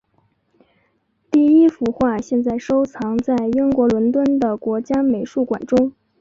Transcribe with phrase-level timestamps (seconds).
[1.29, 5.93] 第一幅画现在收藏在英国伦敦的国家美术馆中。